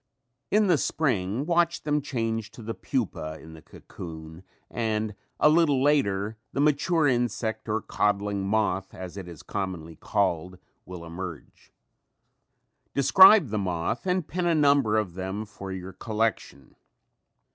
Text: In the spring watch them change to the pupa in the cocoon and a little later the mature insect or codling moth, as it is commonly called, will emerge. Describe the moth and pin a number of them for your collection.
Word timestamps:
In 0.49 0.65
the 0.65 0.79
spring 0.79 1.45
watch 1.45 1.83
them 1.83 2.01
change 2.01 2.49
to 2.53 2.63
the 2.63 2.73
pupa 2.73 3.37
in 3.39 3.53
the 3.53 3.61
cocoon 3.61 4.41
and 4.67 5.13
a 5.39 5.47
little 5.47 5.79
later 5.83 6.37
the 6.53 6.59
mature 6.59 7.07
insect 7.07 7.69
or 7.69 7.83
codling 7.83 8.47
moth, 8.47 8.95
as 8.95 9.15
it 9.15 9.27
is 9.27 9.43
commonly 9.43 9.95
called, 9.95 10.57
will 10.87 11.05
emerge. 11.05 11.71
Describe 12.95 13.49
the 13.49 13.59
moth 13.59 14.07
and 14.07 14.27
pin 14.27 14.47
a 14.47 14.55
number 14.55 14.97
of 14.97 15.13
them 15.13 15.45
for 15.45 15.71
your 15.71 15.93
collection. 15.93 16.75